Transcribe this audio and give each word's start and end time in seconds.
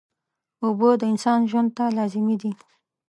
اوبه 0.63 0.89
د 0.99 1.03
انسان 1.11 1.39
ژوند 1.51 1.69
ته 1.77 1.85
لازمي 1.97 2.35
دي 2.41 2.51